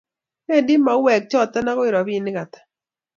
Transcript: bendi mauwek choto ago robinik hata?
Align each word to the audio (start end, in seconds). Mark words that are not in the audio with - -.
bendi 0.47 0.73
mauwek 0.85 1.23
choto 1.31 1.57
ago 1.71 1.83
robinik 1.95 2.35
hata? 2.39 2.59